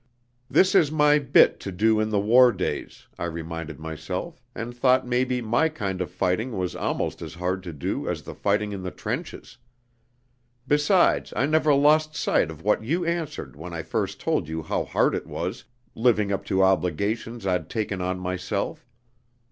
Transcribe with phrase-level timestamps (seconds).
[0.49, 5.05] "'This is my "bit" to do in the war days,' I reminded myself, and thought
[5.05, 8.81] maybe my kind of fighting was almost as hard to do as the fighting in
[8.81, 9.59] the trenches.
[10.67, 14.85] Besides, I never lost sight of what you answered when I first told you how
[14.85, 18.87] hard it was, living up to obligations I'd taken on myself.